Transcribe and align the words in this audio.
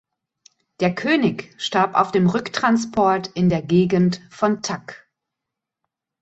Der 0.79 0.95
König 0.95 1.53
starb 1.61 1.93
auf 1.93 2.11
dem 2.11 2.25
Rücktransport 2.27 3.27
in 3.35 3.49
der 3.49 3.61
Gegend 3.61 4.19
von 4.31 4.63
Tak. 4.63 5.07